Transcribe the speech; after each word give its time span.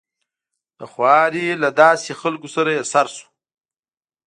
د 0.79 0.81
خوارې 0.91 1.47
له 1.63 1.69
داسې 1.81 2.11
خلکو 2.21 2.47
سره 2.55 2.69
يې 2.77 2.83
سر 2.91 3.07
شو. 3.15 3.27